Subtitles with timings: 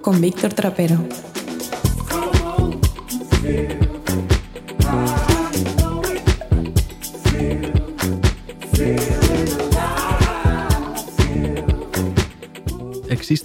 [0.00, 1.31] Con Víctor Trapero.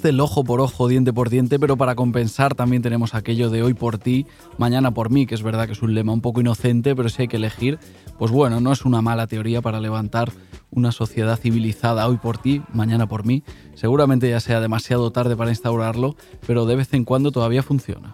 [0.03, 3.73] El ojo por ojo, diente por diente, pero para compensar también tenemos aquello de hoy
[3.73, 4.25] por ti,
[4.57, 7.23] mañana por mí, que es verdad que es un lema un poco inocente, pero si
[7.23, 7.77] hay que elegir,
[8.17, 10.31] pues bueno, no es una mala teoría para levantar
[10.71, 13.43] una sociedad civilizada hoy por ti, mañana por mí.
[13.75, 18.13] Seguramente ya sea demasiado tarde para instaurarlo, pero de vez en cuando todavía funciona.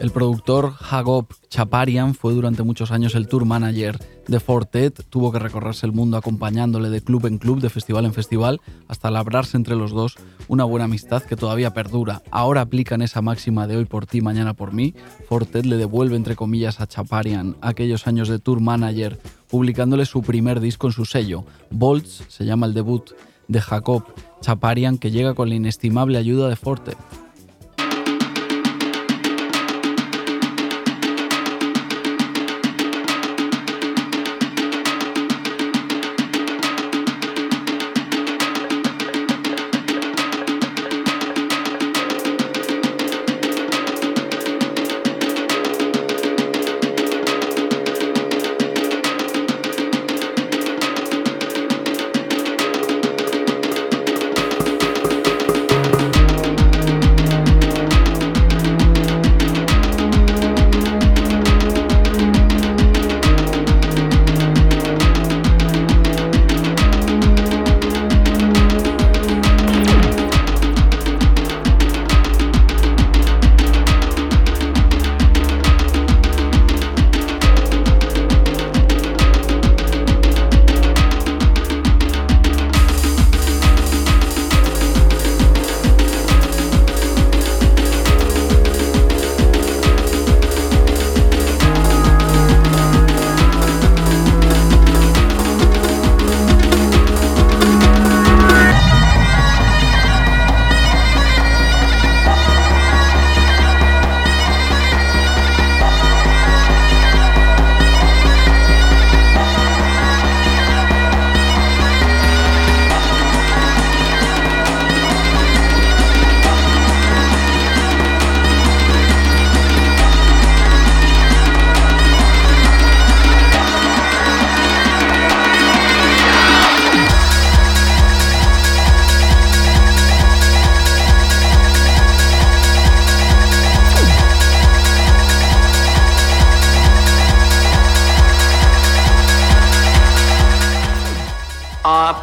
[0.00, 5.38] El productor Hagop Chaparian fue durante muchos años el tour manager de Fortet, tuvo que
[5.38, 9.76] recorrerse el mundo acompañándole de club en club, de festival en festival, hasta labrarse entre
[9.76, 10.16] los dos
[10.48, 12.22] una buena amistad que todavía perdura.
[12.30, 14.94] Ahora aplican esa máxima de hoy por ti, mañana por mí.
[15.28, 20.60] Fortet le devuelve entre comillas a Chaparian aquellos años de tour manager, publicándole su primer
[20.60, 21.44] disco en su sello.
[21.70, 23.10] Bolts se llama el debut
[23.48, 24.04] de Jacob
[24.40, 26.96] Chaparian que llega con la inestimable ayuda de Fortet.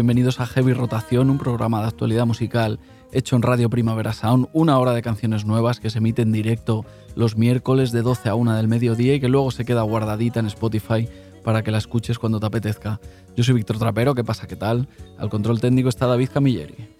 [0.00, 2.80] Bienvenidos a Heavy Rotación, un programa de actualidad musical
[3.12, 6.86] hecho en Radio Primavera Sound, una hora de canciones nuevas que se emite en directo
[7.16, 10.46] los miércoles de 12 a 1 del mediodía y que luego se queda guardadita en
[10.46, 11.06] Spotify
[11.44, 12.98] para que la escuches cuando te apetezca.
[13.36, 14.46] Yo soy Víctor Trapero, ¿qué pasa?
[14.46, 14.88] ¿Qué tal?
[15.18, 16.99] Al control técnico está David Camilleri.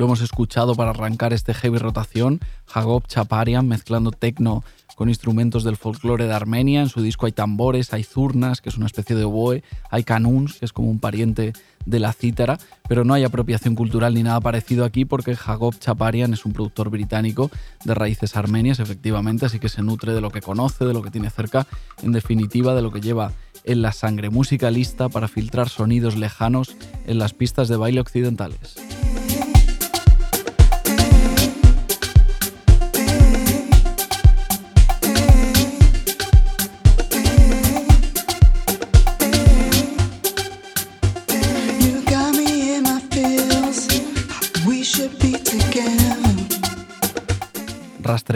[0.00, 2.40] Lo hemos escuchado para arrancar este heavy rotación,
[2.72, 4.64] Hagop Chaparian mezclando techno
[4.96, 6.80] con instrumentos del folclore de Armenia.
[6.80, 10.54] En su disco hay tambores, hay zurnas, que es una especie de oboe, hay canuns,
[10.54, 11.52] que es como un pariente
[11.84, 12.58] de la cítara,
[12.88, 16.88] pero no hay apropiación cultural ni nada parecido aquí porque Jagob Chaparian es un productor
[16.88, 17.50] británico
[17.84, 21.10] de raíces armenias, efectivamente, así que se nutre de lo que conoce, de lo que
[21.10, 21.66] tiene cerca,
[22.02, 23.32] en definitiva de lo que lleva
[23.64, 26.74] en la sangre musicalista para filtrar sonidos lejanos
[27.06, 28.76] en las pistas de baile occidentales.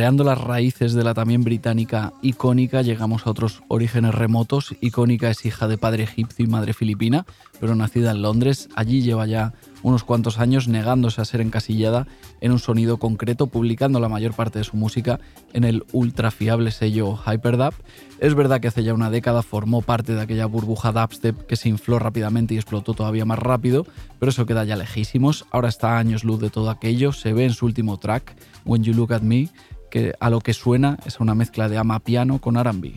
[0.04, 4.74] Las raíces de la también británica icónica, llegamos a otros orígenes remotos.
[4.82, 7.24] Icónica es hija de padre egipcio y madre filipina,
[7.58, 8.68] pero nacida en Londres.
[8.76, 12.06] Allí lleva ya unos cuantos años negándose a ser encasillada
[12.42, 15.20] en un sonido concreto, publicando la mayor parte de su música
[15.54, 17.72] en el ultra fiable sello Hyperdub.
[18.20, 21.70] Es verdad que hace ya una década formó parte de aquella burbuja dubstep que se
[21.70, 23.86] infló rápidamente y explotó todavía más rápido,
[24.18, 25.46] pero eso queda ya lejísimos.
[25.50, 28.36] Ahora está años luz de todo aquello, se ve en su último track,
[28.66, 29.48] When You Look at Me,
[29.94, 32.94] que a lo que suena es una mezcla de ama piano con R&B.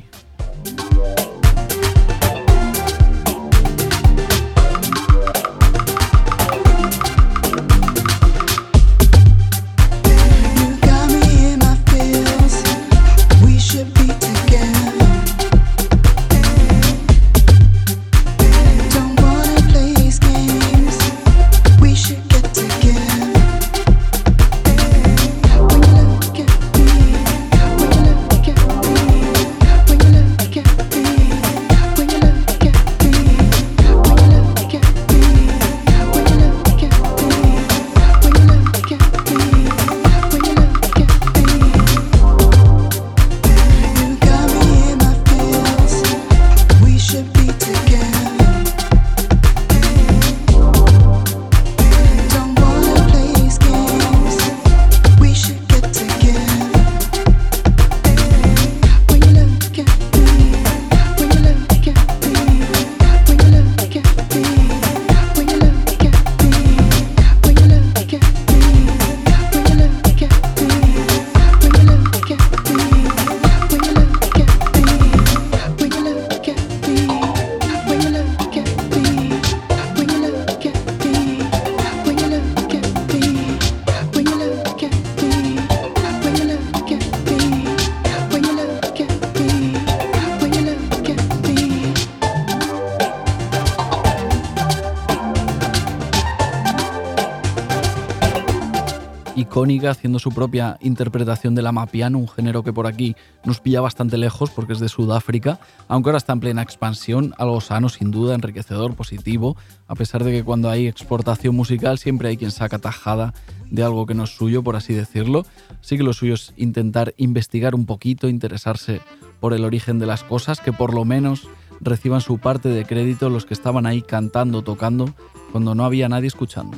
[99.89, 104.51] Haciendo su propia interpretación del amapiano, un género que por aquí nos pilla bastante lejos
[104.51, 108.93] porque es de Sudáfrica, aunque ahora está en plena expansión, algo sano sin duda, enriquecedor,
[108.93, 109.57] positivo,
[109.87, 113.33] a pesar de que cuando hay exportación musical siempre hay quien saca tajada
[113.71, 115.43] de algo que no es suyo, por así decirlo.
[115.81, 119.01] Sí que lo suyo es intentar investigar un poquito, interesarse
[119.39, 121.47] por el origen de las cosas, que por lo menos
[121.81, 125.15] reciban su parte de crédito los que estaban ahí cantando, tocando,
[125.51, 126.77] cuando no había nadie escuchando.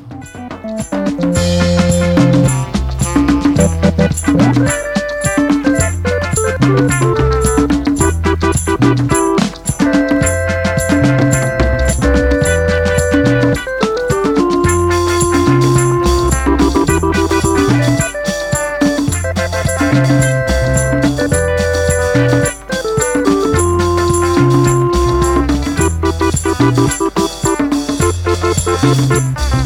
[28.89, 29.58] Thank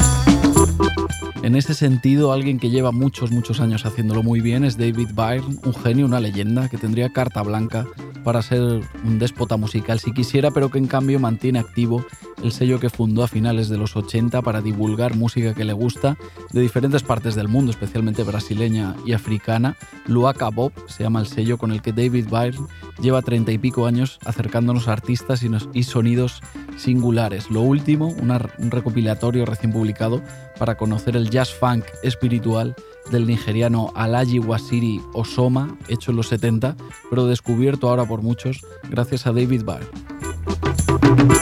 [1.43, 5.57] En ese sentido, alguien que lleva muchos, muchos años haciéndolo muy bien es David Byrne,
[5.65, 7.85] un genio, una leyenda, que tendría carta blanca
[8.23, 8.61] para ser
[9.03, 12.05] un déspota musical si quisiera, pero que en cambio mantiene activo
[12.43, 16.17] el sello que fundó a finales de los 80 para divulgar música que le gusta
[16.51, 19.77] de diferentes partes del mundo, especialmente brasileña y africana.
[20.07, 22.67] Luaka Bob se llama el sello con el que David Byrne
[23.01, 25.41] lleva treinta y pico años acercándonos a artistas
[25.73, 26.41] y, sonidos
[26.77, 27.49] singulares.
[27.49, 30.21] Lo último, un recopilatorio recién publicado
[30.59, 32.75] para conocer el jazz funk espiritual
[33.09, 36.75] del nigeriano Alaji Wasiri Osoma, hecho en los 70,
[37.09, 41.32] pero descubierto ahora por muchos gracias a David Byrne.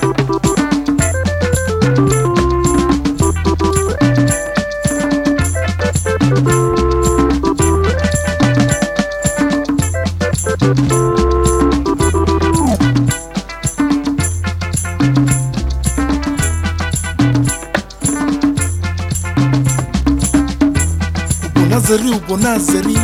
[22.51, 22.98] Ubonazeri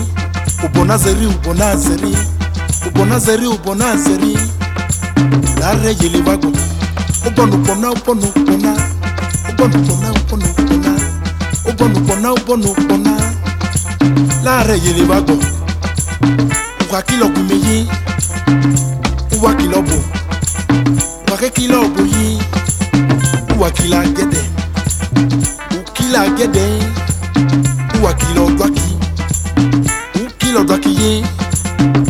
[0.66, 2.14] ubonazeri ubonazeri
[2.88, 4.38] ubonazeri ubonazeri
[5.60, 6.52] lare yelivago
[7.28, 8.72] ubonubona ubonubona
[9.50, 10.92] ubonubona ubonubona
[11.70, 13.14] ubonubona ubonubona
[14.44, 15.38] lare yelivago
[16.82, 17.88] ukakilọ kumeyi
[19.40, 19.98] uwakilọ bo
[21.32, 22.38] wakekilọ boyi
[23.58, 24.42] uwakila gẹdẹ
[25.80, 26.66] ukila gẹdẹ
[28.00, 28.87] uwakilọ dwaki
[30.68, 31.12] gaki ye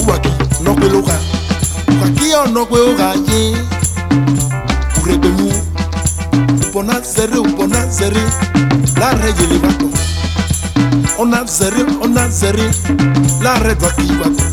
[0.02, 0.32] uwaki
[0.64, 1.16] nɔkpe lo ka
[1.92, 3.40] ukaki yɔ nɔkpe o ka ye
[5.02, 5.48] uregbemu
[6.66, 8.24] ubɔna zɛre ubɔna zɛre
[9.00, 9.88] laarɛ yele ba tɔ
[11.22, 12.66] ɔna zɛre ɔna zɛre
[13.44, 14.46] laarɛ dɔki ba tɔ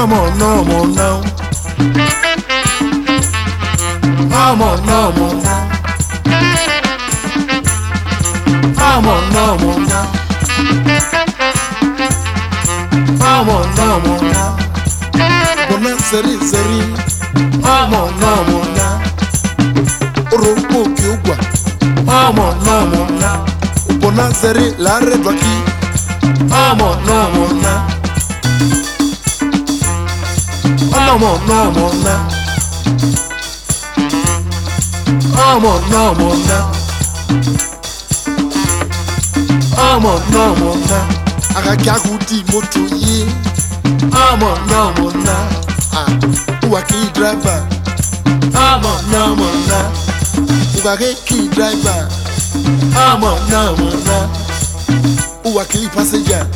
[0.00, 1.12] ọmọ náà mọ náà
[4.50, 5.56] ọmọ náà mọ náà
[8.96, 10.19] ọmọ náà mọ náà.
[16.10, 16.80] zere zere
[17.76, 18.90] ọmọ náà mọ̀ náà
[20.34, 21.34] orúkọ òkè ògbà
[22.26, 23.32] ọmọ náà mọ̀ náà
[23.90, 25.54] òpónà zere làárẹ̀ bàkí
[26.64, 27.74] ọmọ náà mọ̀ náà
[31.12, 32.16] ọmọ náà mọ̀ náà
[35.50, 36.60] ọmọ náà mọ̀ náà
[39.90, 41.02] ọmọ náà mọ̀ náà
[41.58, 43.20] àkàkí àkùdí mọ́tò yìí
[44.26, 45.69] ọmọ náà mọ̀ náà
[46.06, 46.24] hard
[46.68, 47.62] uwaki driver.
[48.54, 49.90] Ama nyama na
[50.84, 52.08] uwaki key driver.
[53.10, 54.28] Ama nyama na
[55.50, 56.46] uwaki passenger.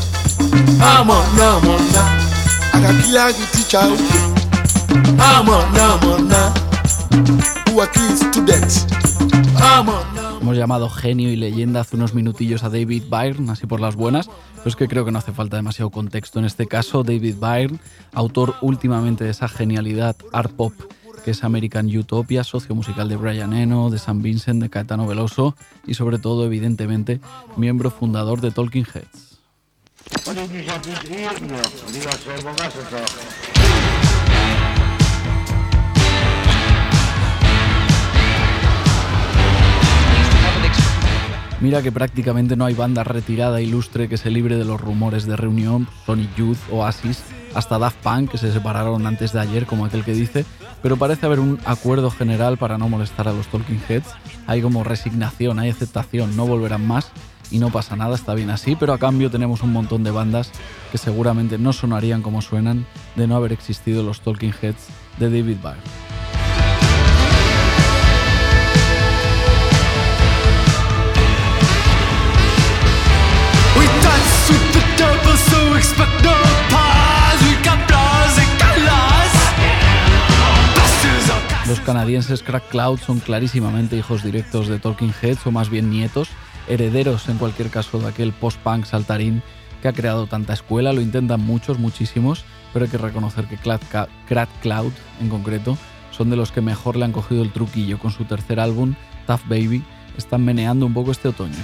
[0.98, 2.04] Ama nyama na
[2.72, 3.88] akakiyaki teacher
[5.18, 6.52] ama nyama na
[7.74, 8.86] uwaki student.
[9.76, 10.13] Ama.
[10.44, 14.28] Hemos llamado genio y leyenda hace unos minutillos a David Byrne, así por las buenas,
[14.56, 16.38] pero es que creo que no hace falta demasiado contexto.
[16.38, 17.78] En este caso, David Byrne,
[18.12, 20.74] autor últimamente de esa genialidad art pop
[21.24, 25.56] que es American Utopia, socio musical de Brian Eno, de San Vincent, de Caetano Veloso
[25.86, 27.22] y sobre todo, evidentemente,
[27.56, 29.38] miembro fundador de Talking Heads.
[41.60, 45.36] Mira que prácticamente no hay banda retirada ilustre que se libre de los rumores de
[45.36, 47.22] reunión, Sonic Youth, Oasis,
[47.54, 50.44] hasta Daft Punk, que se separaron antes de ayer, como aquel que dice,
[50.82, 54.08] pero parece haber un acuerdo general para no molestar a los Talking Heads.
[54.46, 57.10] Hay como resignación, hay aceptación, no volverán más
[57.50, 60.50] y no pasa nada, está bien así, pero a cambio tenemos un montón de bandas
[60.90, 62.84] que seguramente no sonarían como suenan
[63.16, 66.13] de no haber existido los Talking Heads de David Byrne.
[81.66, 86.28] Los canadienses Crack Cloud son clarísimamente hijos directos de Talking Heads, o más bien nietos,
[86.68, 89.42] herederos en cualquier caso de aquel post-punk saltarín
[89.82, 94.48] que ha creado tanta escuela, lo intentan muchos, muchísimos, pero hay que reconocer que Crack
[94.60, 95.76] Cloud, en concreto,
[96.10, 98.94] son de los que mejor le han cogido el truquillo con su tercer álbum,
[99.26, 99.82] Tough Baby,
[100.16, 101.54] están meneando un poco este otoño.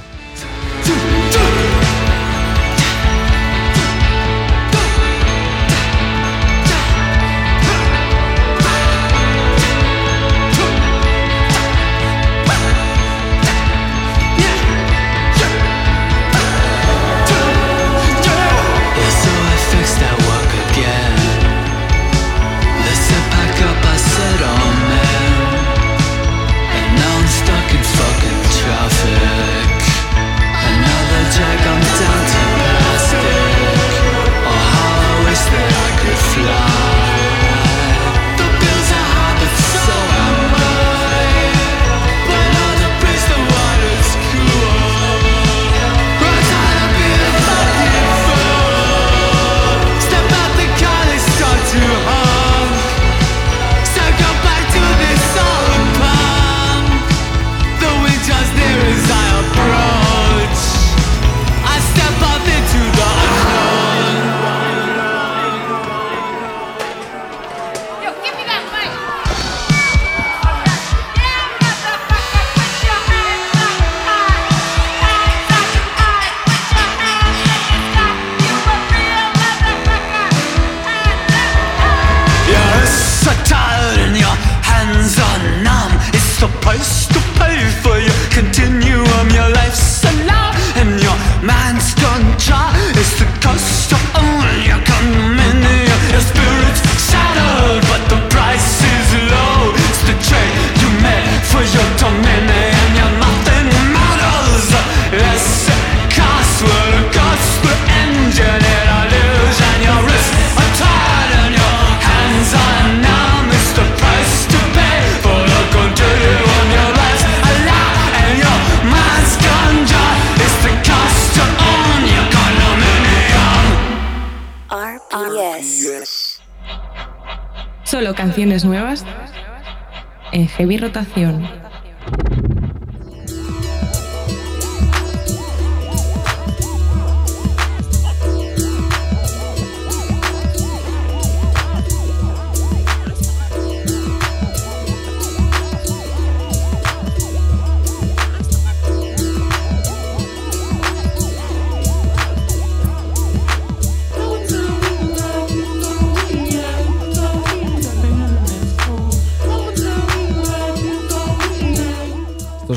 [130.70, 131.59] Heavy Rotación.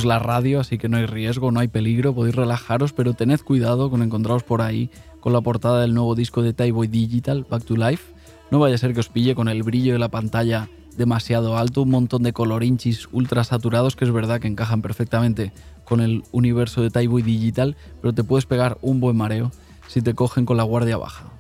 [0.05, 3.89] La radio, así que no hay riesgo, no hay peligro, podéis relajaros, pero tened cuidado
[3.89, 7.75] con encontraros por ahí con la portada del nuevo disco de Tyboy Digital, Back to
[7.75, 8.13] Life.
[8.51, 11.81] No vaya a ser que os pille con el brillo de la pantalla demasiado alto,
[11.81, 15.51] un montón de colorinchis ultra saturados que es verdad que encajan perfectamente
[15.85, 19.51] con el universo de Tyboy Digital, pero te puedes pegar un buen mareo
[19.87, 21.31] si te cogen con la guardia baja.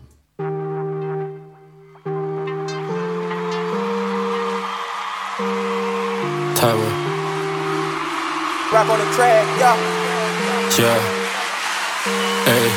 [6.63, 7.02] Tyler.
[8.73, 9.77] Rock on the track, yeah.
[10.81, 10.97] Yeah.
[12.49, 12.67] Hey.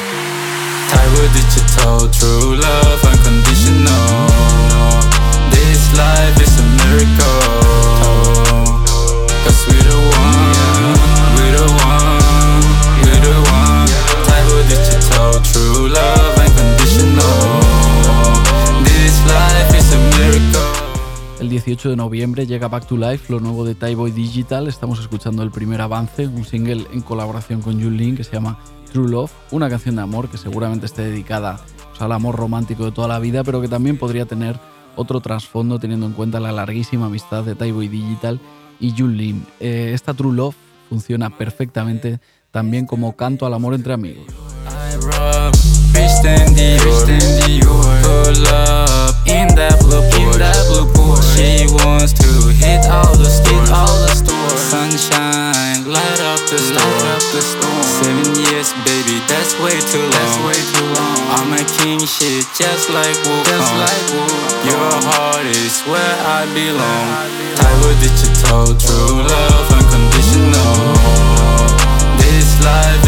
[0.93, 4.29] Tyler Digital, true love, unconditional.
[5.49, 7.41] This life is a miracle.
[9.41, 11.01] Cause we the one,
[11.33, 12.61] we the one,
[13.01, 13.89] we the one.
[14.29, 16.16] Tyler Digital, true love,
[21.39, 24.69] El 18 de noviembre llega Back to Life, lo nuevo de Tyboy Digital.
[24.69, 28.59] Estamos escuchando el primer avance, un single en colaboración con Jun Lin que se llama
[28.91, 31.61] True Love, una canción de amor que seguramente esté dedicada
[31.91, 34.59] pues, al amor romántico de toda la vida, pero que también podría tener
[34.97, 38.41] otro trasfondo teniendo en cuenta la larguísima amistad de Tyboy Digital
[38.81, 39.47] y Jun Lin.
[39.61, 40.57] Eh, esta True Love
[40.89, 42.19] funciona perfectamente
[42.51, 44.25] también como canto al amor entre amigos.
[45.97, 46.53] I rob
[46.85, 50.37] Christian Dior, pull up in that blue Porsche.
[50.39, 51.41] that blue Porsche.
[51.41, 54.61] She wants to hit all the stores, all the stores.
[54.61, 57.83] Sunshine, light up the store, light up the store.
[58.05, 60.13] Seven years, baby, that's way too long.
[60.13, 61.17] That's way too long.
[61.33, 63.49] I'm a king shit, just like Wukong.
[63.49, 64.69] Just like Wukong.
[64.69, 67.09] Your heart is where I belong.
[67.57, 70.77] Tyler Digital, true love, unconditional.
[72.21, 73.06] This life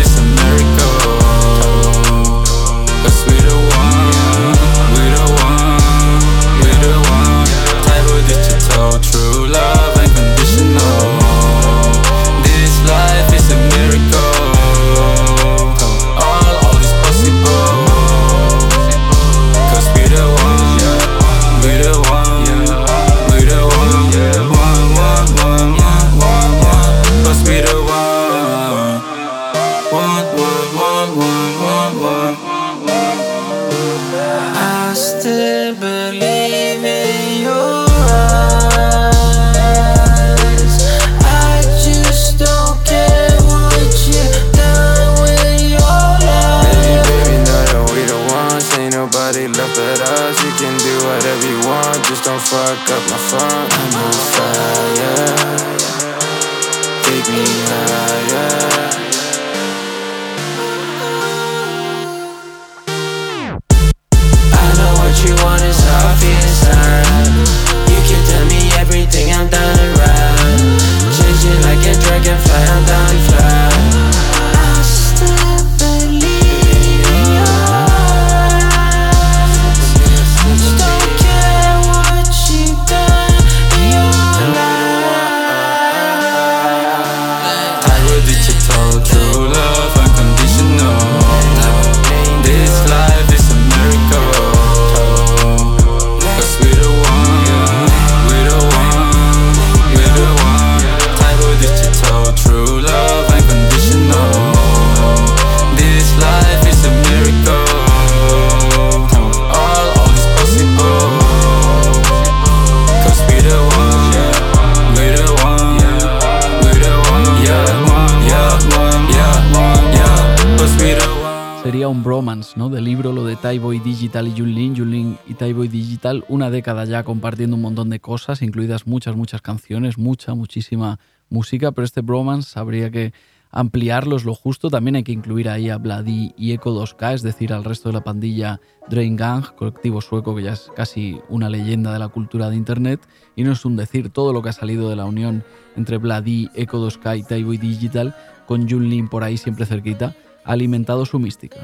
[123.48, 127.98] Tyboy Digital y Junlin, Junlin y Tyboy Digital, una década ya compartiendo un montón de
[127.98, 130.98] cosas, incluidas muchas, muchas canciones, mucha, muchísima
[131.30, 133.14] música, pero este bromance habría que
[133.50, 134.68] ampliarlo, es lo justo.
[134.68, 137.94] También hay que incluir ahí a Vladi y Echo 2K, es decir, al resto de
[137.94, 142.50] la pandilla Drain Gang, colectivo sueco que ya es casi una leyenda de la cultura
[142.50, 143.00] de Internet.
[143.34, 145.42] Y no es un decir, todo lo que ha salido de la unión
[145.74, 148.14] entre Vladi, Echo 2K y Tyboy Digital,
[148.46, 151.56] con Junlin por ahí siempre cerquita, ha alimentado su mística.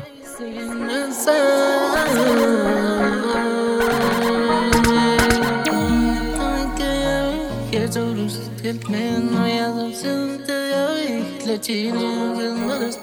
[8.65, 11.93] Get me no yellow, still the yellow, let you.
[11.93, 12.97] know the mother's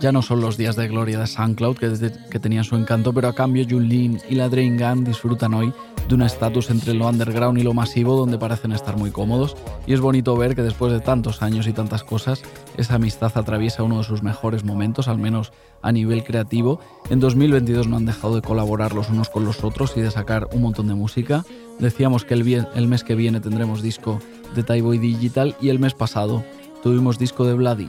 [0.00, 3.28] Ya no son los días de gloria de SoundCloud que, que tenían su encanto, pero
[3.28, 5.74] a cambio Junlin y la Drain Gun disfrutan hoy
[6.08, 9.92] de un estatus entre lo underground y lo masivo donde parecen estar muy cómodos y
[9.92, 12.42] es bonito ver que después de tantos años y tantas cosas,
[12.78, 16.80] esa amistad atraviesa uno de sus mejores momentos, al menos a nivel creativo.
[17.10, 20.48] En 2022 no han dejado de colaborar los unos con los otros y de sacar
[20.52, 21.44] un montón de música.
[21.78, 24.18] Decíamos que el, mes que viene tendremos disco
[24.54, 26.42] de Tyboy Digital y el mes pasado
[26.82, 27.88] tuvimos disco de Bloody.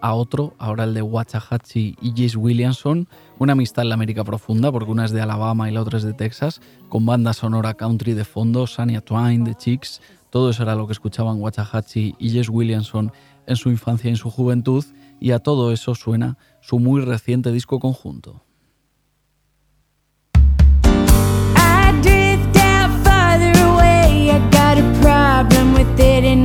[0.00, 3.08] a otro, ahora el de Waxahachie y Jace Williamson,
[3.38, 6.04] una amistad en la América profunda, porque una es de Alabama y la otra es
[6.04, 10.74] de Texas, con banda sonora country de fondo, Sania Twain, The Chicks, todo eso era
[10.74, 13.12] lo que escuchaban Waxahachie y Jace Williamson
[13.46, 14.84] en su infancia y en su juventud,
[15.20, 18.42] y a todo eso suena su muy reciente disco conjunto.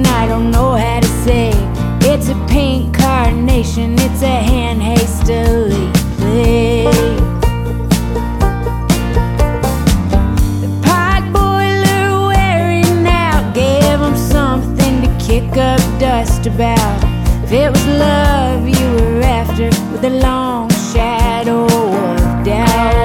[0.05, 1.51] I don't know how to say.
[2.01, 2.35] It's a
[3.47, 6.93] carnation, it's a hand hastily played.
[10.61, 17.03] The pot boiler wearing out gave 'em something to kick up dust about.
[17.43, 22.96] If it was love you were after, with a long shadow of doubt.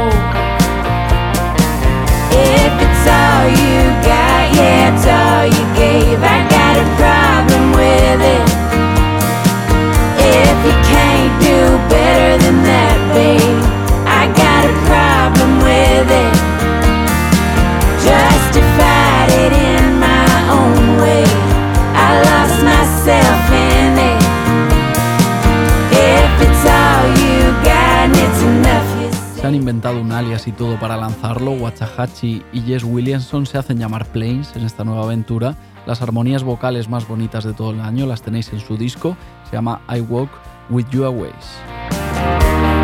[29.62, 31.52] Inventado un alias y todo para lanzarlo.
[31.52, 35.56] Waxahachie y Jess Williamson se hacen llamar Plains en esta nueva aventura.
[35.86, 39.16] Las armonías vocales más bonitas de todo el año las tenéis en su disco.
[39.48, 40.30] Se llama I Walk
[40.68, 42.81] With You Always.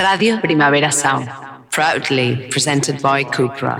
[0.00, 1.28] Radio Primavera Sound.
[1.70, 3.76] Proudly presented by Cupra.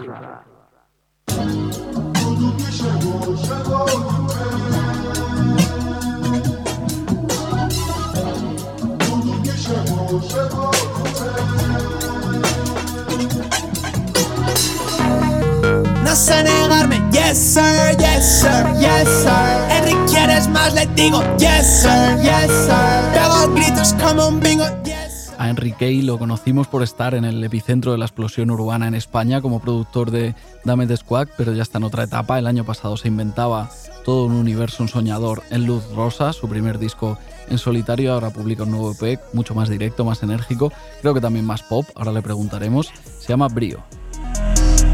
[16.05, 19.71] No sé negarme, yes sir, yes sir, yes sir.
[19.71, 20.75] Enrique, ¿quieres más?
[20.75, 23.11] Le digo, yes sir, yes sir.
[23.15, 25.00] Pego gritos como un bingo, yes
[25.41, 29.41] A Enrique lo conocimos por estar en el epicentro de la explosión urbana en España
[29.41, 30.35] como productor de
[30.67, 32.39] Dame de Squad, pero ya está en otra etapa.
[32.39, 33.71] El año pasado se inventaba
[34.05, 37.17] todo un universo, un soñador en Luz Rosa, su primer disco
[37.49, 38.13] en solitario.
[38.13, 41.87] Ahora publica un nuevo EP, mucho más directo, más enérgico, creo que también más pop.
[41.95, 42.93] Ahora le preguntaremos.
[43.19, 43.83] Se llama Brío.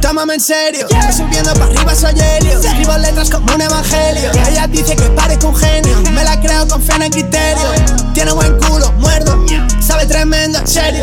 [0.06, 1.10] Tómame en serio, yeah.
[1.10, 2.70] subiendo para arriba soy helio yeah.
[2.70, 4.48] Escribo letras como un evangelio yeah.
[4.50, 7.64] Ella dice que parezco un genio Me la creo, confío en el criterio
[8.14, 9.44] Tiene buen culo, muerdo
[9.80, 11.02] Sabe tremendo, en serio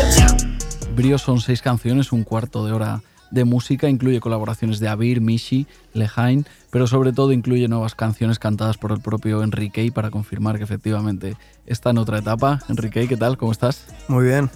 [0.96, 5.66] Brío son seis canciones, un cuarto de hora de música, incluye colaboraciones de Avir, Mishi,
[5.92, 10.64] Lejain, pero sobre todo incluye nuevas canciones cantadas por el propio Enrique para confirmar que
[10.64, 11.36] efectivamente
[11.66, 12.60] está en otra etapa.
[12.70, 13.36] Enrique, ¿qué tal?
[13.36, 13.84] ¿Cómo estás?
[14.08, 14.50] Muy bien.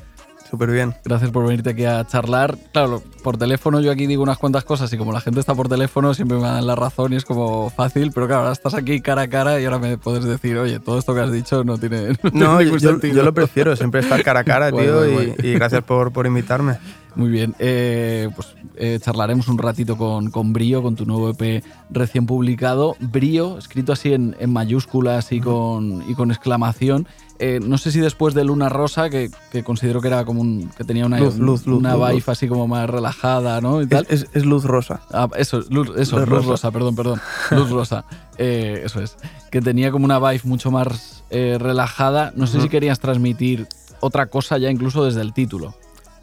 [0.51, 0.95] Súper bien.
[1.05, 2.57] Gracias por venirte aquí a charlar.
[2.73, 5.69] Claro, por teléfono yo aquí digo unas cuantas cosas y como la gente está por
[5.69, 9.01] teléfono siempre me dan la razón y es como fácil, pero claro, ahora estás aquí
[9.01, 11.79] cara a cara y ahora me puedes decir, oye, todo esto que has dicho no
[11.79, 13.17] tiene, no, no tiene yo, sentido.
[13.17, 16.79] Yo lo prefiero, siempre estar cara a cara, tío, y, y gracias por, por invitarme.
[17.19, 21.65] Muy bien, eh, pues eh, charlaremos un ratito con, con Brío, con tu nuevo EP
[21.91, 22.95] recién publicado.
[23.01, 27.09] Brío, escrito así en, en mayúsculas y con, y con exclamación.
[27.41, 30.71] Eh, no sé si después de Luna Rosa, que, que considero que era como un,
[30.77, 33.83] que tenía una, Luz, luz, luz, una luz, vibe así como más relajada, ¿no?
[33.83, 34.07] Y tal.
[34.09, 35.01] Es, es- es luz rosa.
[35.13, 36.49] Ah, eso, luz, eso, Luz rosa.
[36.51, 36.71] rosa.
[36.71, 37.21] perdón, perdón.
[37.51, 38.05] Luz rosa.
[38.41, 39.17] Eh, eso es.
[39.51, 42.33] Que tenía como una vibe mucho más eh, relajada.
[42.37, 43.67] No sé si querías transmitir
[43.99, 45.75] otra cosa ya incluso desde el título.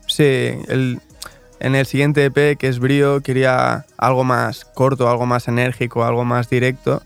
[0.07, 0.99] Sí, el-
[1.59, 6.25] en el siguiente EP, que es Brío, quería algo más corto, algo más enérgico, algo
[6.25, 7.01] más directo.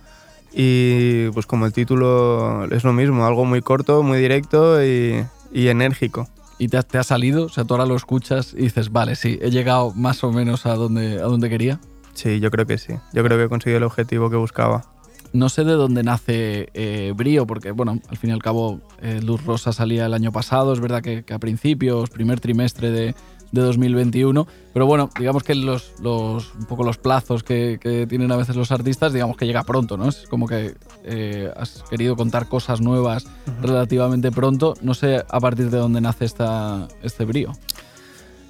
[0.51, 5.67] Y pues como el título es lo mismo, algo muy corto, muy directo y, y
[5.67, 6.27] enérgico.
[6.57, 7.45] ¿Y te ha, te ha salido?
[7.45, 10.65] O sea, tú ahora lo escuchas y dices, vale, sí, he llegado más o menos
[10.65, 11.79] a donde, a donde quería.
[12.15, 12.93] Sí, yo creo que sí.
[13.13, 14.83] Yo creo que he conseguido el objetivo que buscaba.
[15.31, 19.21] No sé de dónde nace eh, Brío, porque, bueno, al fin y al cabo, eh,
[19.23, 20.73] Luz Rosa salía el año pasado.
[20.73, 23.15] Es verdad que, que a principios, primer trimestre de,
[23.51, 24.47] de 2021.
[24.73, 28.55] Pero bueno, digamos que los, los, un poco los plazos que, que tienen a veces
[28.55, 30.07] los artistas, digamos que llega pronto, ¿no?
[30.09, 33.25] Es como que eh, has querido contar cosas nuevas
[33.61, 34.75] relativamente pronto.
[34.81, 37.53] No sé a partir de dónde nace esta, este Brío.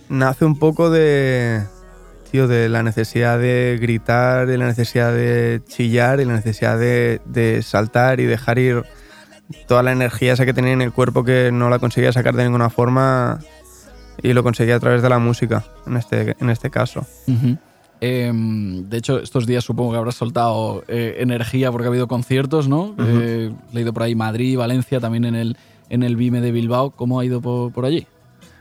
[0.10, 1.64] nace un poco de,
[2.32, 7.22] tío, de la necesidad de gritar, de la necesidad de chillar y la necesidad de,
[7.26, 8.84] de saltar y dejar ir
[9.68, 12.44] toda la energía esa que tenía en el cuerpo que no la conseguía sacar de
[12.44, 13.40] ninguna forma
[14.22, 17.06] y lo conseguía a través de la música, en este, en este caso.
[18.02, 22.68] Em, de hecho, estos días supongo que habrás soltado eh, energía porque ha habido conciertos,
[22.68, 22.96] ¿no?
[22.98, 25.58] Eh, he leído por ahí Madrid, Valencia, también en el,
[25.90, 26.92] en el Vime de Bilbao.
[26.92, 28.08] ¿Cómo ha ido por, por allí?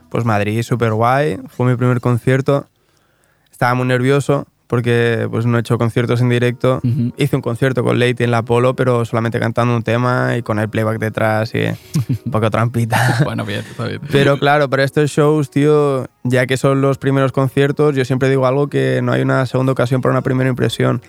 [0.08, 2.66] Pues Madrid, súper guay, fue mi primer concierto.
[3.58, 6.80] Estaba muy nervioso porque pues no he hecho conciertos en directo.
[7.16, 10.60] Hice un concierto con Leite en la Polo, pero solamente cantando un tema y con
[10.60, 11.64] el playback detrás y
[12.24, 13.22] un poco trampita.
[13.24, 14.00] bueno, bien, está bien.
[14.12, 18.46] Pero claro, para estos shows, tío, ya que son los primeros conciertos, yo siempre digo
[18.46, 21.02] algo que no hay una segunda ocasión para una primera impresión.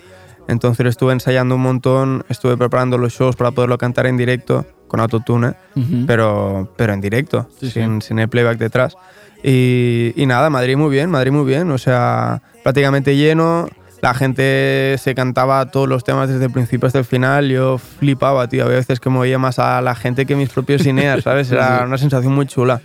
[0.48, 4.98] Entonces estuve ensayando un montón, estuve preparando los shows para poderlo cantar en directo, con
[4.98, 6.04] autotune, Ujú.
[6.04, 7.80] pero, pero en directo, Sí, sí.
[7.80, 8.96] sin, sin el playback detrás.
[9.42, 13.68] Y, y nada, Madrid muy bien, Madrid muy bien, o sea, prácticamente lleno.
[14.02, 17.50] La gente se cantaba todos los temas desde el principio hasta el final.
[17.50, 18.64] Yo flipaba, tío.
[18.64, 21.52] Había veces que movía más a la gente que mis propios cineas, ¿sabes?
[21.52, 22.80] Era una sensación muy chula.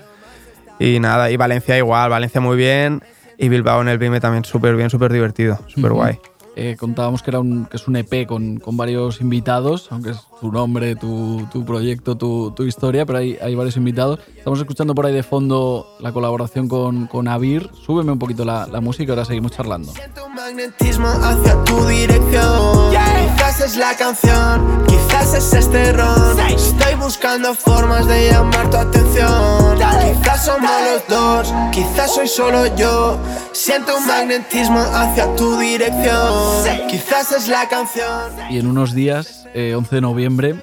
[0.78, 3.02] Y nada, y Valencia igual, Valencia muy bien.
[3.38, 6.20] Y Bilbao en el Vime también súper bien, súper divertido, súper guay.
[6.56, 10.18] Eh, contábamos que, era un, que es un EP con, con varios invitados, aunque es
[10.40, 14.20] tu nombre, tu, tu proyecto, tu, tu historia, pero hay, hay varios invitados.
[14.38, 17.70] Estamos escuchando por ahí de fondo la colaboración con, con Avir.
[17.86, 19.92] Súbeme un poquito la, la música, ahora seguimos charlando.
[20.26, 22.92] un magnetismo hacia tu dirección.
[23.36, 26.40] Quizás es la canción, quizás es este ron.
[26.40, 29.78] Estoy buscando buscando formas de llamar tu atención.
[29.78, 33.18] Quizás somos los dos, quizás soy solo yo.
[33.54, 36.45] Siento un magnetismo hacia tu dirección.
[36.90, 38.32] Quizás es la canción.
[38.50, 40.56] Y en unos días, eh, 11 de noviembre,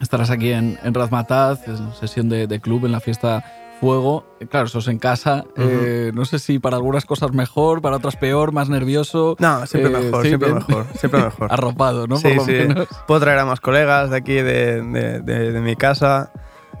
[0.00, 3.44] estarás aquí en, en Razmataz, en sesión de, de club, en la fiesta
[3.80, 4.24] Fuego.
[4.40, 5.44] Eh, Claro, eso es en casa.
[5.56, 9.36] eh, no sé si para algunas cosas mejor, para otras peor, más nervioso.
[9.38, 10.64] No, siempre Eh, mejor, sí, siempre bien.
[10.66, 11.48] mejor, siempre mejor.
[11.52, 12.16] Arropado, ¿no?
[12.16, 12.52] Sí, Por lo sí.
[12.52, 12.88] menos.
[13.06, 16.30] Puedo traer a más colegas de aquí, de, de- de- de mi casa.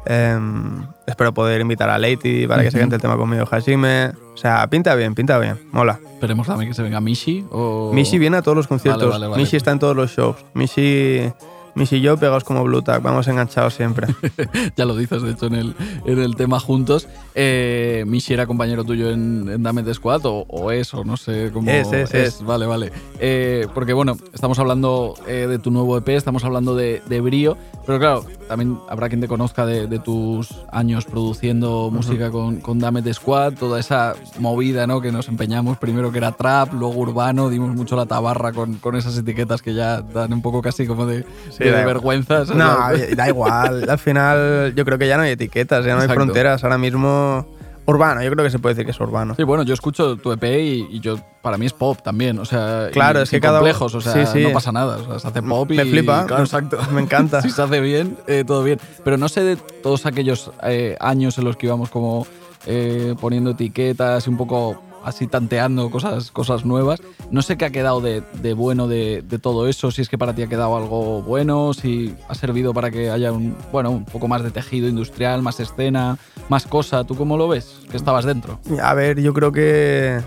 [0.06, 4.12] Em, espero poder invitar a Leiti para que se cante el tema conmigo, Hashime.
[4.34, 6.00] O sea, pinta bien, pinta bien, mola.
[6.14, 7.44] Esperemos también que se venga Mishi.
[7.50, 7.90] O...
[7.92, 9.02] Mishi viene a todos los conciertos.
[9.02, 9.42] Vale, vale, vale.
[9.42, 10.36] Mishi está en todos los shows.
[10.54, 11.30] Mishi,
[11.74, 14.08] Mishi y yo pegados como Blue Tack, vamos enganchados siempre.
[14.76, 17.08] ya lo dices, de hecho, en el, en el tema juntos.
[17.34, 21.50] Eh, era compañero tuyo en, en Dame de Squad o, o es, o no sé
[21.52, 22.42] cómo Es, es, es.
[22.44, 22.92] Vale, vale.
[23.18, 27.56] Eh, porque bueno, estamos hablando eh, de tu nuevo EP, estamos hablando de, de Brío,
[27.86, 32.78] pero claro, también habrá quien te conozca de, de tus años produciendo música con, con
[32.78, 35.00] Dame de Squad, toda esa movida ¿no?
[35.00, 38.96] que nos empeñamos, primero que era trap, luego urbano, dimos mucho la tabarra con, con
[38.96, 42.46] esas etiquetas que ya dan un poco casi como de, Sí, de da- vergüenza.
[42.46, 42.56] ¿sabes?
[42.56, 43.88] No, da igual.
[43.88, 46.62] Al final, yo creo que ya no hay etiquetas, ya no hay fronteras.
[46.64, 47.46] Ahora mismo,
[47.86, 49.34] urbano, yo creo que se puede decir que es urbano.
[49.34, 52.44] Sí, bueno, yo escucho tu EP y, y yo para mí es pop también, o
[52.44, 54.44] sea, Claro, y es que cada- complejos, o sea, sí, sí.
[54.44, 56.78] no pasa nada, o sea, se hace pop y Me flipa, claro, exacto.
[56.92, 57.40] me encanta.
[57.42, 58.78] si se hace bien, eh, todo bien.
[59.04, 62.26] Pero no sé de todos aquellos eh, años en los que íbamos como
[62.66, 67.00] eh, poniendo etiquetas y un poco así tanteando cosas, cosas nuevas.
[67.30, 70.18] No sé qué ha quedado de, de bueno de, de todo eso, si es que
[70.18, 74.04] para ti ha quedado algo bueno, si ha servido para que haya un, bueno, un
[74.04, 77.04] poco más de tejido industrial, más escena, más cosa.
[77.04, 77.80] ¿Tú cómo lo ves?
[77.90, 78.60] Que estabas dentro.
[78.82, 80.20] A ver, yo creo que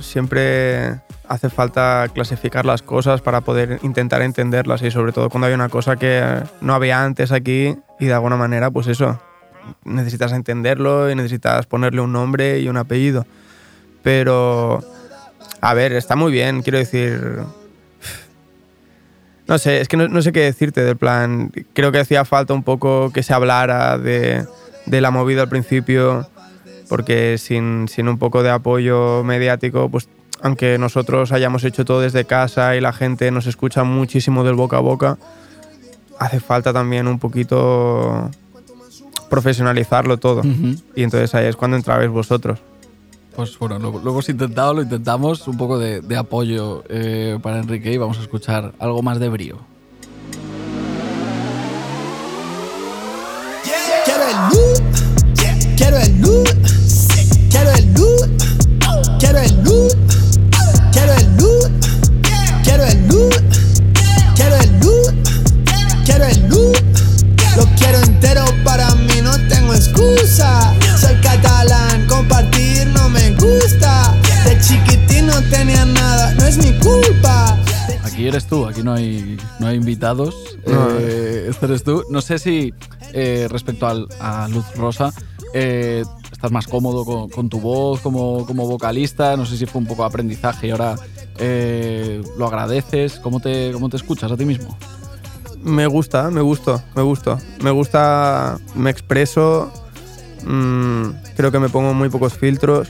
[0.00, 5.54] siempre hace falta clasificar las cosas para poder intentar entenderlas y sobre todo cuando hay
[5.54, 9.20] una cosa que no había antes aquí y de alguna manera, pues eso,
[9.84, 13.26] necesitas entenderlo y necesitas ponerle un nombre y un apellido.
[14.02, 14.82] Pero,
[15.60, 17.40] a ver, está muy bien, quiero decir...
[19.46, 21.50] No sé, es que no, no sé qué decirte del plan.
[21.72, 24.46] Creo que hacía falta un poco que se hablara de,
[24.86, 26.28] de la movida al principio,
[26.88, 30.08] porque sin, sin un poco de apoyo mediático, pues
[30.42, 34.76] aunque nosotros hayamos hecho todo desde casa y la gente nos escucha muchísimo del boca
[34.76, 35.18] a boca,
[36.18, 38.30] hace falta también un poquito
[39.28, 40.42] profesionalizarlo todo.
[40.94, 42.60] Y entonces ahí es cuando entrabais vosotros.
[43.34, 47.92] Pues bueno, lo, lo hemos intentado, lo intentamos, un poco de, apoyo eh, para Enrique
[47.92, 49.58] y vamos a escuchar algo más de brío.
[54.04, 56.48] Quiero el loot, quiero el loot,
[57.50, 58.42] quiero el loot,
[59.18, 59.96] quiero el loot,
[60.92, 61.70] quiero el loot,
[62.62, 63.42] quiero el loot,
[64.34, 65.14] quiero el loot,
[66.04, 66.76] quiero el loot.
[67.56, 70.79] Lo quiero entero para mí, no tengo excusa.
[76.50, 77.56] Es mi culpa.
[78.04, 80.34] Aquí eres tú, aquí no hay, no hay invitados.
[80.66, 80.88] No.
[80.98, 82.04] eh, este eres tú.
[82.10, 82.74] No sé si
[83.12, 85.12] eh, respecto al- a Luz Rosa,
[85.54, 89.36] eh, estás más cómodo con, con tu voz como, como vocalista.
[89.36, 90.96] No sé si fue un poco de aprendizaje y ahora
[91.38, 93.20] eh, lo agradeces.
[93.20, 94.76] ¿Cómo te, ¿Cómo te escuchas a ti mismo?
[95.62, 97.38] Me gusta, me gusta, me gusta.
[97.62, 99.70] Me gusta, me expreso,
[100.44, 102.88] mm, creo que me pongo muy pocos filtros,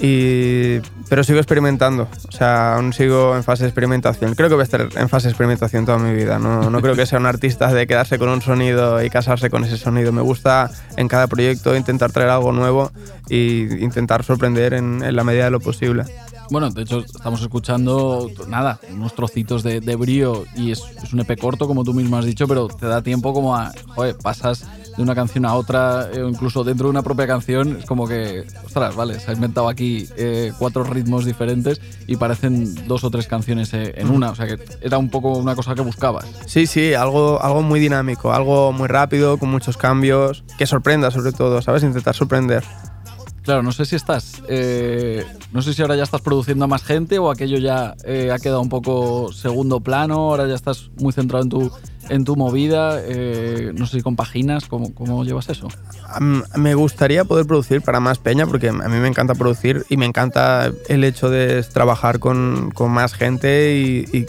[0.00, 2.08] y, pero sigo experimentando.
[2.28, 4.34] O sea, aún sigo en fase de experimentación.
[4.34, 6.38] Creo que voy a estar en fase de experimentación toda mi vida.
[6.38, 9.64] No, no creo que sea un artista de quedarse con un sonido y casarse con
[9.64, 10.12] ese sonido.
[10.12, 12.90] Me gusta en cada proyecto intentar traer algo nuevo
[13.28, 16.04] e intentar sorprender en, en la medida de lo posible.
[16.50, 21.20] Bueno, de hecho, estamos escuchando, nada, unos trocitos de, de brío y es, es un
[21.20, 24.64] EP corto, como tú mismo has dicho, pero te da tiempo como a, joder, pasas
[24.98, 28.08] de una canción a otra, eh, o incluso dentro de una propia canción, es como
[28.08, 33.10] que, ostras, vale, se ha inventado aquí eh, cuatro ritmos diferentes y parecen dos o
[33.10, 36.26] tres canciones eh, en una, o sea que era un poco una cosa que buscabas.
[36.46, 41.30] Sí, sí, algo, algo muy dinámico, algo muy rápido, con muchos cambios, que sorprenda sobre
[41.30, 41.84] todo, ¿sabes?
[41.84, 42.64] Intentar sorprender.
[43.48, 46.82] Claro, no sé si estás, eh, no sé si ahora ya estás produciendo a más
[46.82, 51.14] gente o aquello ya eh, ha quedado un poco segundo plano, ahora ya estás muy
[51.14, 51.72] centrado en tu,
[52.08, 55.68] en tu movida, eh, no sé si compaginas, ¿cómo, cómo llevas eso?
[56.56, 60.06] Me gustaría poder producir para más peña, porque a mí me encanta producir y me
[60.06, 64.26] encanta el hecho de trabajar con, con más gente y, y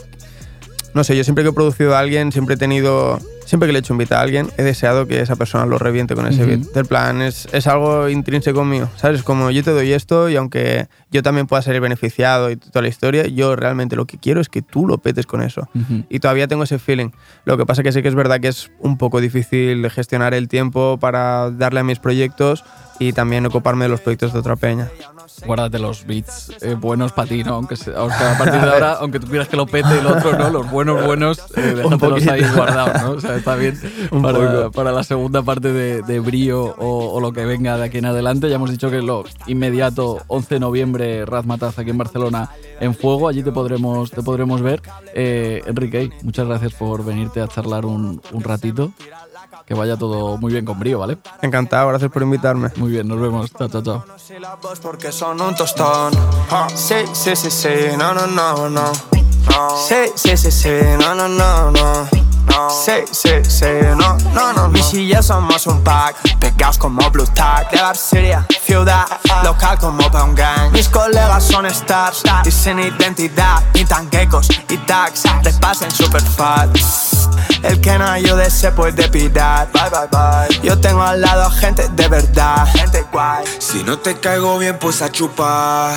[0.93, 3.19] no sé, yo siempre que he producido a alguien siempre he tenido
[3.49, 6.13] siempre que le he hecho invitar a alguien, he deseado que esa persona lo reviente
[6.13, 6.47] con ese Ujú.
[6.51, 6.59] beat.
[6.71, 9.23] Del plan, es, es algo intrínseco mío, ¿sabes?
[9.23, 12.89] Como yo te doy esto y aunque yo también pueda salir beneficiado y toda la
[12.89, 15.67] historia, yo realmente lo que quiero es que tú lo petes con eso.
[16.09, 17.09] Y todavía tengo ese feeling.
[17.45, 20.47] Lo que pasa que sí que es verdad que es un poco difícil gestionar el
[20.47, 22.63] tiempo para darle a mis proyectos
[22.99, 24.89] y también ocuparme de los proyectos de otra peña.
[25.45, 27.55] Guárdate los beats eh, buenos para ti, ¿no?
[27.55, 30.37] Aunque, se- aunque a partir de ahora, aunque tú quieras que lo pete el otro,
[30.37, 30.49] ¿no?
[30.49, 33.11] Los buenos, buenos, eh, déjatelos ahí guardados, ¿no?
[33.11, 33.79] O sea, está bien
[34.73, 38.05] para, la segunda parte de, de Brío o, o lo que venga de aquí en
[38.05, 38.49] adelante.
[38.49, 42.49] Ya hemos dicho que lo inmediato, 11 de noviembre, Razmataz aquí en Barcelona
[42.79, 43.27] en fuego.
[43.27, 44.81] Allí te podremos, te podremos ver.
[45.13, 48.91] Eh, Enrique, muchas gracias por venirte a charlar un, un ratito.
[49.65, 51.17] Que vaya todo muy bien con Brío, ¿vale?
[51.41, 52.69] Encantado, gracias por invitarme.
[52.77, 53.51] Muy bien, nos vemos.
[53.51, 54.05] Chao, chao, chao.
[54.81, 56.13] porque son un tostón.
[56.75, 58.91] Sí, sí, sí, sí, no, no, no, no.
[59.87, 62.28] Sí, sí, sí, sí, no, no, no, no.
[62.85, 64.67] Sí, sí, sí, no, no, no.
[64.69, 67.69] Mis y yo somos un pack, pegados como Blue Tag.
[67.71, 69.05] De Barcelia, ciudad,
[69.43, 70.71] local como Pound Gang.
[70.71, 73.63] Mis colegas son stars y sin identidad.
[73.73, 76.69] Pintan geckos y tags, repasen super fat.
[77.63, 79.69] El que no ayude se puede pirar.
[79.71, 80.48] Bye, bye, bye.
[80.63, 83.45] Yo tengo al lado gente de verdad, gente guay.
[83.59, 85.95] Si no te caigo bien, pues a chupar.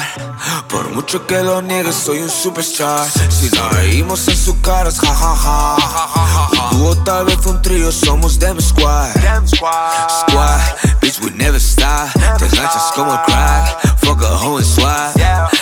[0.69, 3.07] Por mucho que lo niegues, soy un superstar.
[3.29, 5.77] Si nos reímos en sus caras, jajaja.
[6.71, 9.11] Un dúo, tal vez un trío, somos Dem Squad.
[9.47, 10.61] Squad,
[11.01, 12.13] bitch, we never stop.
[12.39, 13.99] Te enganchas como el crack.
[13.99, 15.13] Fuck a hoe en swag.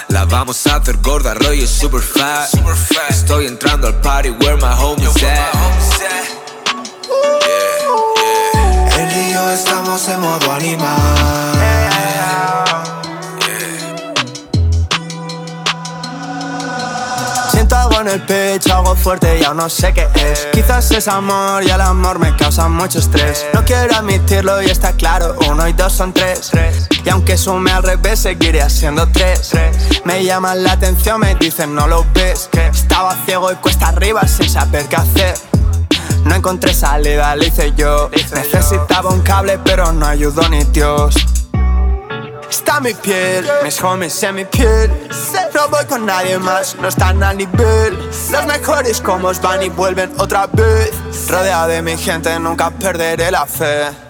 [0.09, 2.49] La vamos a hacer gorda, rollo super fat.
[3.09, 5.81] Estoy entrando al party where my homies at.
[9.35, 10.97] Estamos en modo animal.
[17.51, 20.49] Siento algo en el pecho, algo fuerte y aún no sé qué es.
[20.53, 23.47] Quizás es amor y el amor me causa mucho estrés.
[23.55, 26.51] No quiero admitirlo y está claro, uno y dos son tres.
[27.05, 29.53] Y aunque sume al revés, seguiré siendo tres.
[30.05, 32.49] Me llaman la atención, me dicen no lo ves.
[32.53, 35.50] Estaba ciego y cuesta arriba sin saber qué hacer.
[36.25, 38.11] No encontré salida, le hice yo.
[38.35, 41.15] Necesitaba un cable, pero no ayudó ni Dios.
[42.49, 44.91] Está mi piel, mis homies en mi piel.
[45.55, 47.97] No voy con nadie más, no están al nivel.
[48.31, 50.91] Los mejores comos van y vuelven otra vez.
[51.29, 54.10] Rodeado de mi gente, nunca perderé la fe.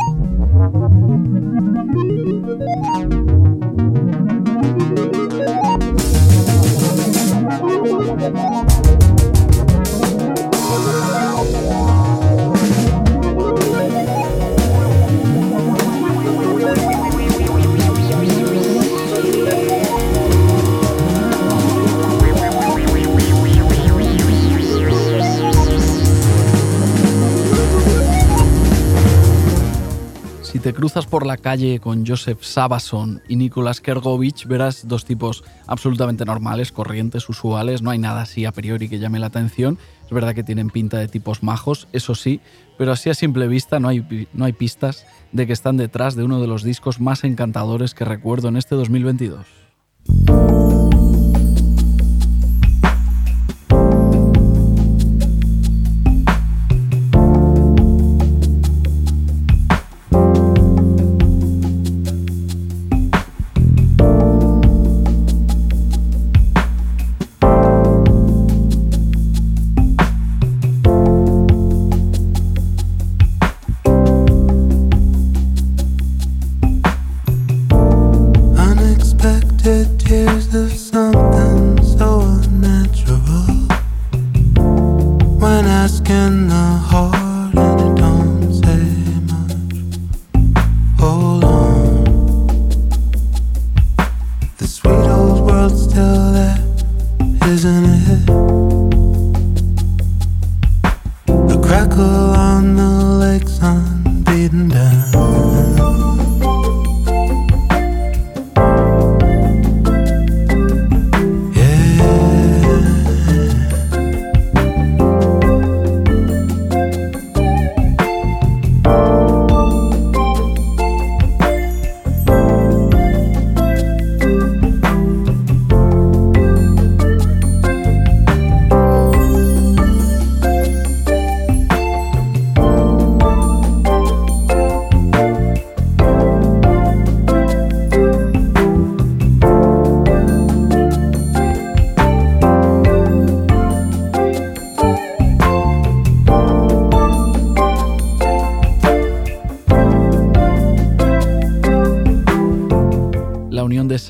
[31.37, 37.81] Calle con Joseph Sabason y Nicolas Kergovich, verás dos tipos absolutamente normales, corrientes, usuales.
[37.81, 39.77] No hay nada así a priori que llame la atención.
[40.05, 42.41] Es verdad que tienen pinta de tipos majos, eso sí,
[42.77, 46.23] pero así a simple vista no hay, no hay pistas de que están detrás de
[46.23, 49.45] uno de los discos más encantadores que recuerdo en este 2022.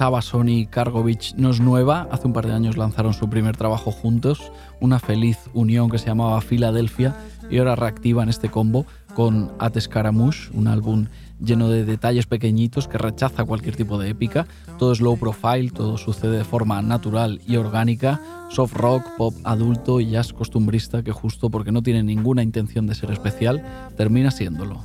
[0.01, 2.07] Sabason y Kargovich no es nueva.
[2.09, 6.07] Hace un par de años lanzaron su primer trabajo juntos, una feliz unión que se
[6.07, 7.15] llamaba Filadelfia,
[7.51, 11.05] y ahora reactivan este combo con At Scaramouche, un álbum
[11.39, 14.47] lleno de detalles pequeñitos que rechaza cualquier tipo de épica.
[14.79, 19.99] Todo es low profile, todo sucede de forma natural y orgánica, soft rock, pop adulto
[19.99, 23.63] y jazz costumbrista que justo porque no tiene ninguna intención de ser especial,
[23.95, 24.83] termina siéndolo.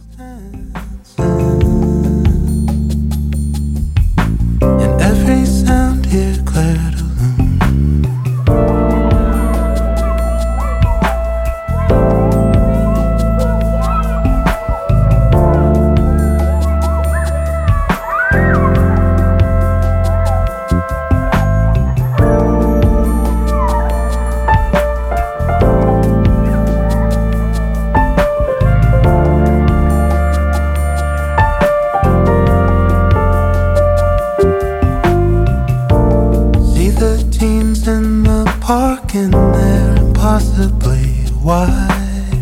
[41.47, 42.33] Wide.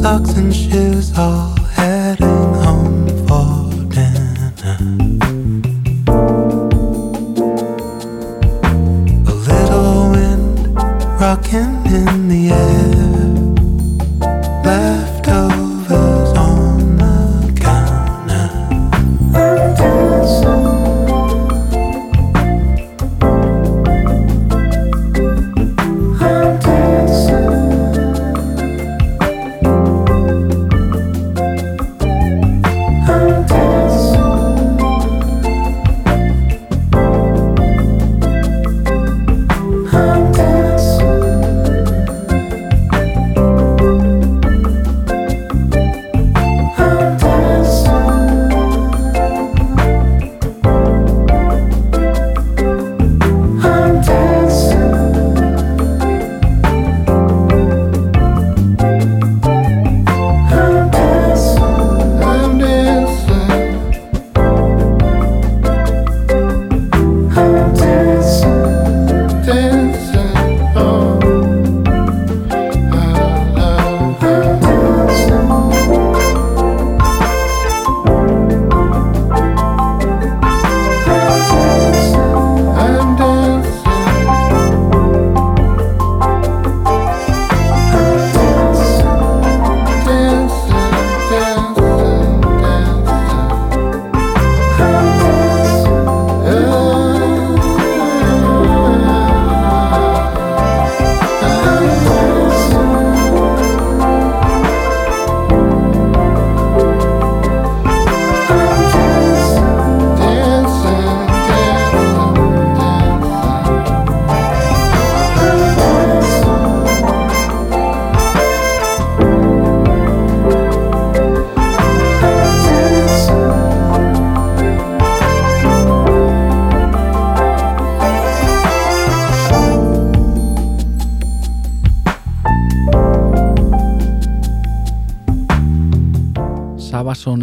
[0.00, 1.51] Socks and shoes all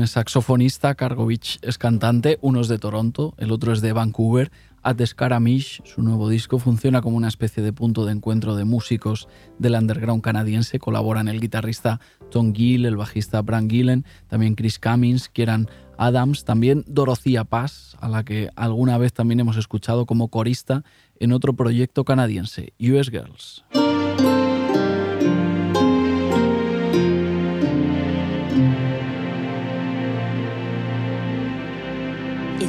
[0.10, 4.52] saxofonista, Kargovich es cantante, uno es de Toronto, el otro es de Vancouver.
[4.82, 9.28] At the su nuevo disco, funciona como una especie de punto de encuentro de músicos
[9.58, 10.80] del underground canadiense.
[10.80, 12.00] Colaboran el guitarrista
[12.32, 18.08] Tom Gill, el bajista Bran Gillen, también Chris Cummins, Kieran Adams, también Dorothea Paz, a
[18.08, 20.84] la que alguna vez también hemos escuchado como corista
[21.20, 23.66] en otro proyecto canadiense, US Girls.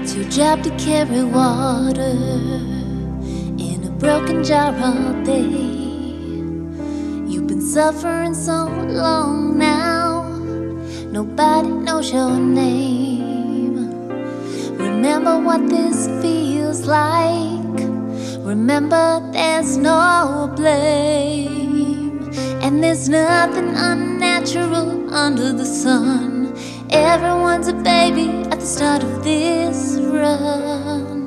[0.03, 2.17] It's your job to carry water
[3.61, 5.45] in a broken jar all day.
[7.31, 10.23] You've been suffering so long now,
[11.13, 13.93] nobody knows your name.
[14.79, 17.81] Remember what this feels like.
[18.39, 22.23] Remember there's no blame,
[22.63, 26.40] and there's nothing unnatural under the sun.
[26.93, 31.21] Everyone's a baby at the start of this run.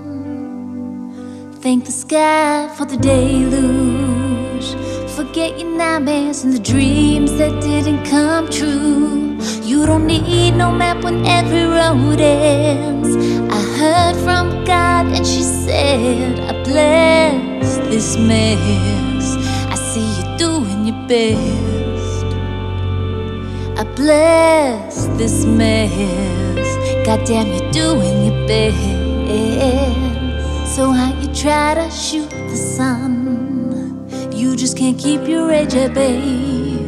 [1.61, 4.75] Thank the sky for the deluge.
[5.15, 9.37] Forget your nightmares and the dreams that didn't come true.
[9.63, 13.15] You don't need no map when every road ends.
[13.49, 19.37] I heard from God and she said, I bless this mess.
[19.71, 22.25] I see you doing your best.
[23.79, 25.91] I bless this mess.
[27.05, 28.77] Goddamn, you're doing your best.
[30.75, 34.07] So how you try to shoot the sun?
[34.31, 36.79] You just can't keep your rage at bay.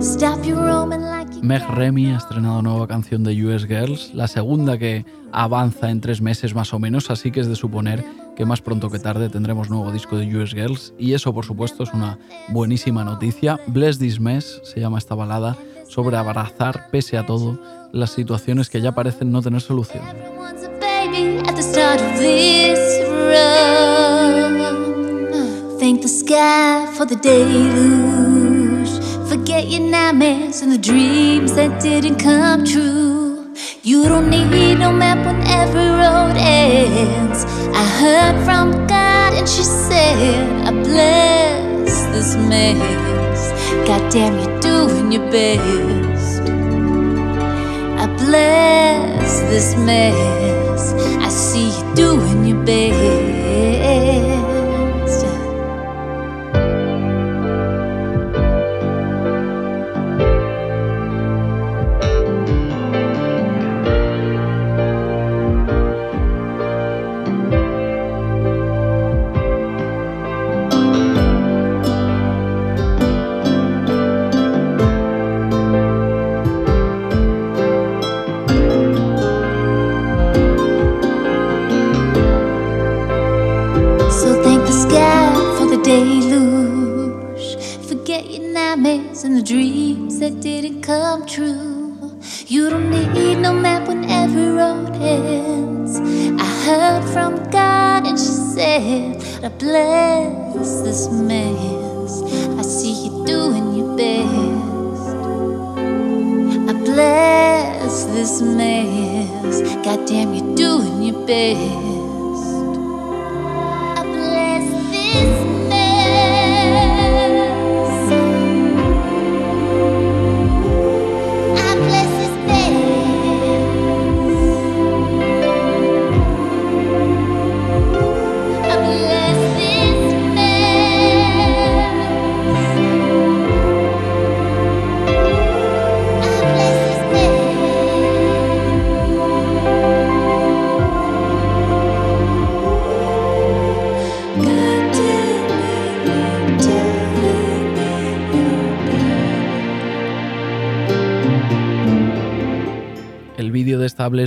[0.00, 1.06] Stop your roaming
[1.46, 6.20] Meg Remy ha estrenado nueva canción de US Girls, la segunda que avanza en tres
[6.20, 8.04] meses más o menos, así que es de suponer
[8.34, 11.84] que más pronto que tarde tendremos nuevo disco de US Girls y eso por supuesto
[11.84, 13.60] es una buenísima noticia.
[13.68, 15.56] Bless This Mess se llama esta balada
[15.88, 17.58] sobre abrazar pese a todo
[17.92, 20.04] las situaciones que ya parecen no tener solución.
[33.86, 37.44] You don't need no map when every road ends.
[37.72, 43.55] I heard from God and she said, I bless this mess.
[43.86, 46.40] God damn, you're doing your best.
[48.02, 50.92] I bless this mess.
[51.22, 53.35] I see you doing your best.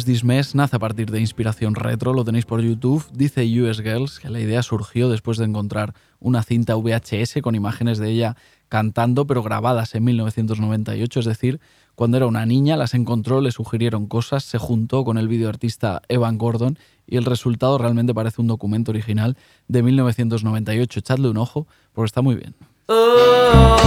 [0.10, 3.06] This Mess nace a partir de inspiración retro, lo tenéis por YouTube.
[3.14, 8.00] Dice US Girls que la idea surgió después de encontrar una cinta VHS con imágenes
[8.00, 8.36] de ella
[8.70, 11.60] cantando, pero grabadas en 1998, es decir,
[11.94, 16.40] cuando era una niña, las encontró, le sugirieron cosas, se juntó con el videoartista Evan
[16.40, 19.38] Gordon y el resultado realmente parece un documento original
[19.68, 21.02] de 1998.
[21.02, 22.56] Echadle un ojo porque está muy bien.
[22.88, 23.78] Oh,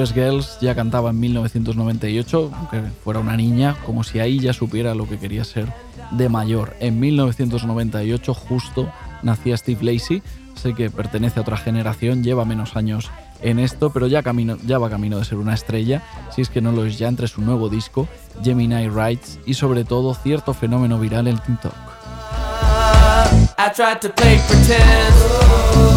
[0.00, 4.94] US Girls ya cantaba en 1998, aunque fuera una niña, como si ahí ya supiera
[4.94, 5.72] lo que quería ser
[6.10, 6.74] de mayor.
[6.80, 8.90] En 1998 justo
[9.22, 10.22] nacía Steve Lacey,
[10.54, 13.10] sé que pertenece a otra generación, lleva menos años
[13.42, 16.02] en esto, pero ya, camino, ya va camino de ser una estrella,
[16.34, 18.08] si es que no lo es ya entre su nuevo disco,
[18.42, 21.74] Gemini Rights, y sobre todo cierto fenómeno viral en TikTok.
[23.58, 25.14] I tried to play pretend,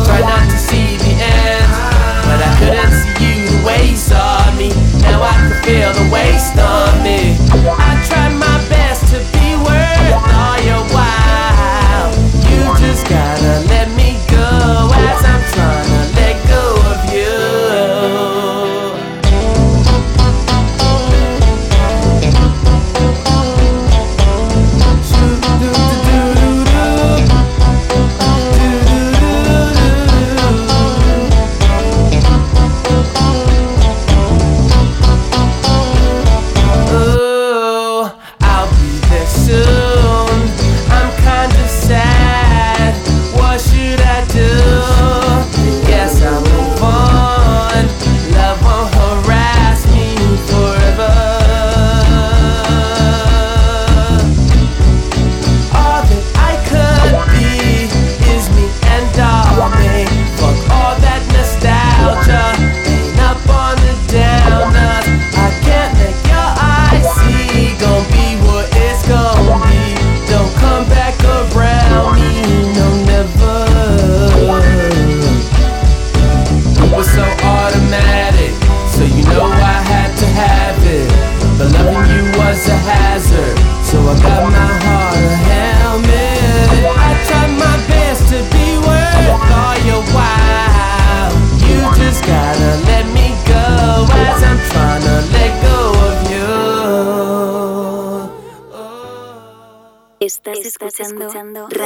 [0.05, 1.71] try not to see the end,
[2.25, 4.69] but I couldn't see you the way you saw me.
[5.01, 7.37] Now I can feel the waste on me.
[7.79, 12.11] I tried my best to be worth all your while.
[12.49, 13.82] You just gotta let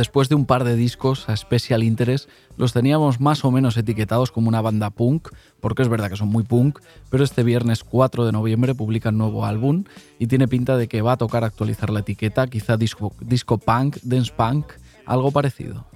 [0.00, 2.26] Después de un par de discos a Special Interest,
[2.56, 5.28] los teníamos más o menos etiquetados como una banda punk,
[5.60, 6.78] porque es verdad que son muy punk,
[7.10, 9.84] pero este viernes 4 de noviembre publican nuevo álbum
[10.18, 13.98] y tiene pinta de que va a tocar actualizar la etiqueta, quizá disco, disco punk,
[14.02, 14.72] dance punk,
[15.04, 15.89] algo parecido.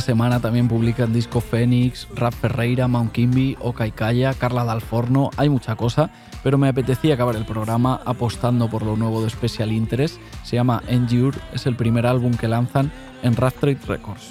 [0.00, 6.10] Semana también publican Disco Fénix, Rap Ferreira, Mount Kimby, Okaikaya, Carla Dalforno, hay mucha cosa,
[6.42, 10.82] pero me apetecía acabar el programa apostando por lo nuevo de Special Interest, se llama
[10.88, 12.90] Endure, es el primer álbum que lanzan
[13.22, 14.30] en Rap Trade Records.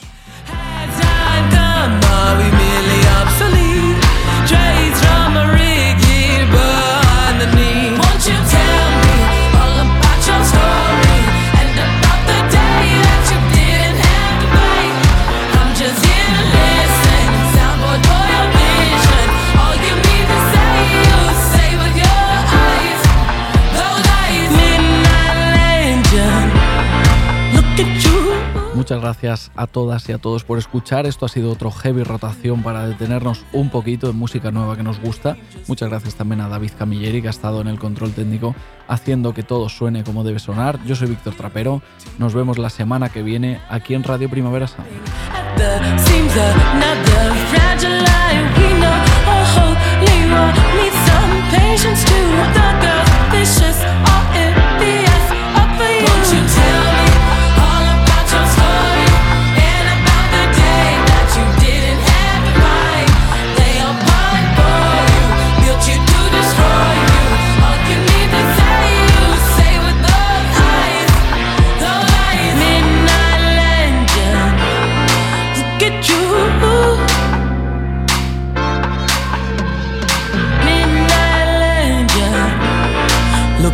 [28.90, 31.06] Muchas gracias a todas y a todos por escuchar.
[31.06, 35.00] Esto ha sido otro heavy rotación para detenernos un poquito en música nueva que nos
[35.00, 35.38] gusta.
[35.68, 38.56] Muchas gracias también a David Camilleri que ha estado en el control técnico
[38.88, 40.84] haciendo que todo suene como debe sonar.
[40.86, 41.84] Yo soy Víctor Trapero.
[42.18, 44.90] Nos vemos la semana que viene aquí en Radio Primavera Sound.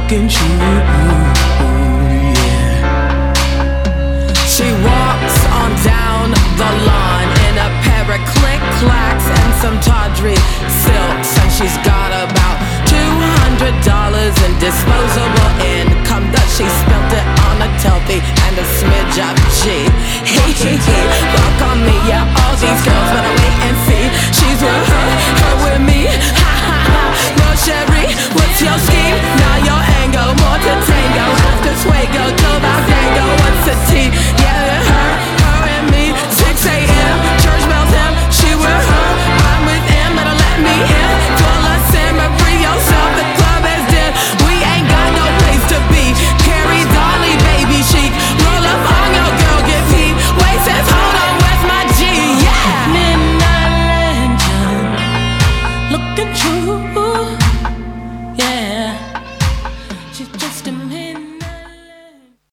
[0.06, 0.30] Look at.
[0.30, 0.86] Yeah.
[4.46, 10.38] She walks on down the lawn in a pair of click clacks and some tawdry
[10.86, 17.26] silks, and she's got about two hundred dollars in disposable income that she spent it
[17.50, 19.90] on a telfie and a smidge of G.
[21.34, 22.30] Fuck on me, yeah.
[22.46, 24.06] All these girls better wait and see.
[24.38, 25.10] She's with her,
[25.42, 26.14] her with me.
[27.38, 29.18] Well, Sherry, what's your scheme?
[29.42, 31.26] Now your angle, more to tango.
[31.50, 32.24] After Swago,
[32.58, 33.26] about tango.
[33.42, 34.10] What's the tea?
[34.42, 34.85] Yeah,